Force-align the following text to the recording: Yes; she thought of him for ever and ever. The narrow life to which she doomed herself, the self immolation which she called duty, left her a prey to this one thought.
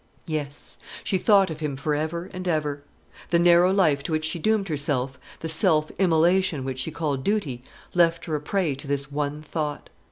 Yes; 0.25 0.79
she 1.03 1.19
thought 1.19 1.51
of 1.51 1.59
him 1.59 1.77
for 1.77 1.93
ever 1.93 2.27
and 2.33 2.47
ever. 2.47 2.81
The 3.29 3.37
narrow 3.37 3.71
life 3.71 4.01
to 4.01 4.11
which 4.11 4.25
she 4.25 4.39
doomed 4.39 4.67
herself, 4.67 5.19
the 5.41 5.47
self 5.47 5.91
immolation 5.99 6.63
which 6.63 6.79
she 6.79 6.89
called 6.89 7.23
duty, 7.23 7.61
left 7.93 8.25
her 8.25 8.33
a 8.33 8.41
prey 8.41 8.73
to 8.73 8.87
this 8.87 9.11
one 9.11 9.43
thought. 9.43 9.91